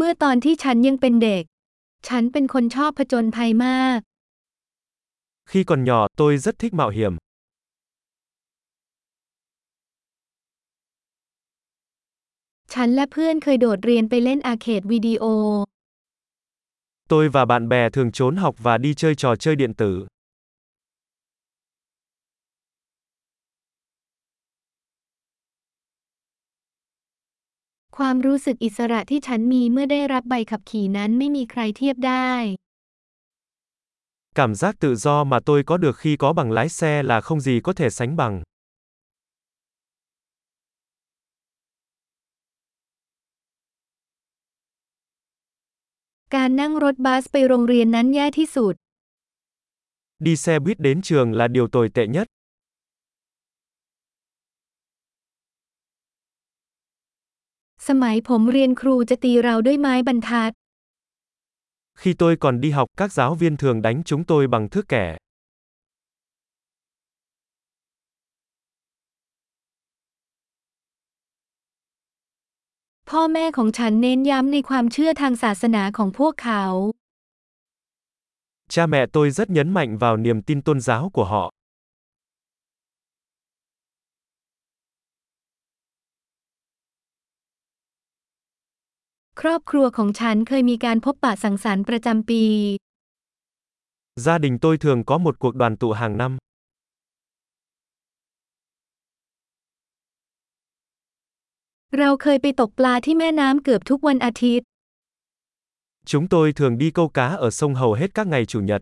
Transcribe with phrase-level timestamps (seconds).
[0.00, 1.44] เมื่อตอนที่ฉันยังเป็นเด็ก
[2.08, 3.98] ฉันเป็นคนชอบผจญภัยมาก
[5.50, 7.12] Khi còn nhỏ, tôi rất thích mạo hiểm.
[12.72, 15.24] ฉันและเพื่อนเคยโดดเรียนไปเล่นอาร์เคดวิดีโอ
[17.10, 19.90] Tôi và bạn bè thường trốn học và đi chơi trò chơi điện tử.
[27.97, 32.31] ความรู้สึกอิสระที่ฉันมีเมื่อได้รับใบขับขี่นั้นไม่มีใครเทียบได้
[34.39, 37.39] Cảm giác tự do mà tôi có được khi có bằng lái xe là không
[37.39, 38.35] gì có thể sánh bằng.
[46.35, 48.75] การนั่งรถบัสไปโรงเรียนนั้นแย่ที่สุด
[50.25, 52.27] Đi xe buýt đến trường là điều tồi tệ nhất.
[57.87, 60.51] สมัยผมเรียนครูจะตีเราด้วยไม้บรรทัด
[62.01, 65.17] Khi tôi còn đi học, các giáo viên thường đánh chúng tôi bằng thước kẻ.
[73.09, 76.63] พ่อแม่ของฉันเน้นย้ำในความเชื่อทางศาสนาของพวกเขา
[78.73, 81.45] Cha mẹ tôi rất nhấn mạnh vào niềm tin tôn giáo của họ.
[89.41, 92.43] ครอบครัวของฉันเคยมีการพบปะสังสรรค์ประจำปี
[94.25, 96.31] Gia đình tôi thường có một cuộc đoàn tụ hàng năm.
[101.99, 104.67] เราเคยไปตกปลาที่แม่น้ำเกือบทุกวันอาทิตย์
[106.11, 108.81] Chúng tôi thường đi câu cá ở sông hầu hết các ngày chủ nhật.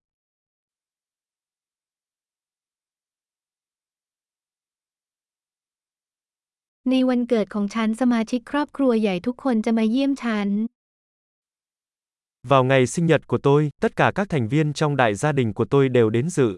[6.89, 10.49] ในวันเกิดของฉันสมาชิกครอบครัวใหญ่ทุกคนจะมาเยี่ยมฉัน
[12.43, 15.53] Vào ngày sinh nhật của tôi, tất cả các thành viên trong đại gia đình
[15.53, 16.57] của tôi đều đến dự.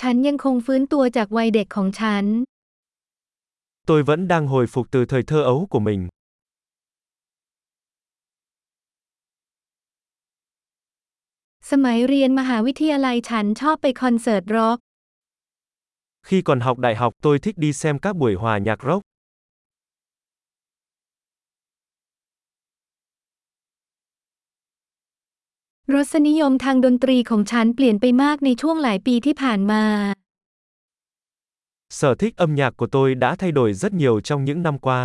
[0.00, 2.24] ฉันยังคงฟื้นตัวจากวัยเด็กของฉัน
[3.88, 6.08] Tôi vẫn đang hồi phục từ thời thơ ấu của mình.
[11.70, 14.78] สมัยเรียนมหาวิทยาลัยฉันชอบไปคอนเสิร์ตร็อก
[16.28, 19.02] Khi còn học đại học, tôi thích đi xem các buổi hòa nhạc rock.
[25.94, 29.84] รสนิยมทางดนตรีของฉันเปลี่ยนไปมากในช่วงหลายปีที่ผ่านมา
[31.98, 35.00] Sở thích âm nhạc của tôi đã thay đổi rất nhiều trong những năm qua.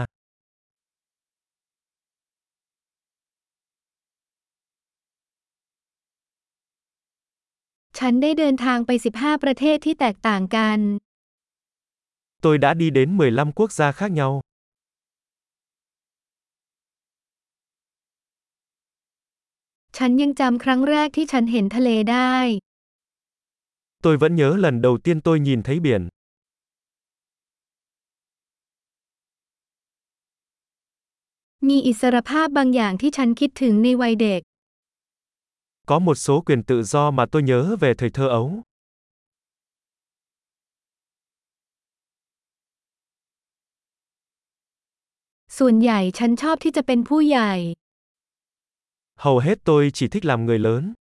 [8.05, 10.78] ฉันได้เดินทางไป 15 ประเทศที่แตกต่างกัน
[12.44, 14.33] Tôi đã đi đến 15 quốc gia khác nhau.
[19.97, 22.34] ฉันยังจำครั้งแรกที่ฉันเห็นทะเลได้
[24.05, 26.03] Tôi vẫn nhớ lần đầu tiên tôi nhìn thấy biển.
[31.69, 34.43] มีอิสรภาพบางอย่างที่ฉันคิดถึงในวัยเด็ก
[35.91, 38.62] Có một số quyền tự do mà tôi nhớ về thời thơ ấu.
[45.49, 46.71] Xuân nhảy chắn chóp thì
[47.31, 47.56] chả.
[49.17, 50.95] Hầu hết tôi chỉ thích làm người lớn.